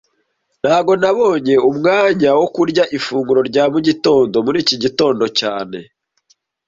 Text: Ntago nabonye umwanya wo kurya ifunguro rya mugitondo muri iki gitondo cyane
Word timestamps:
Ntago 0.61 0.91
nabonye 1.01 1.55
umwanya 1.69 2.29
wo 2.39 2.47
kurya 2.55 2.83
ifunguro 2.97 3.41
rya 3.49 3.63
mugitondo 3.71 4.35
muri 4.45 4.57
iki 4.63 4.75
gitondo 4.83 5.25
cyane 5.39 5.79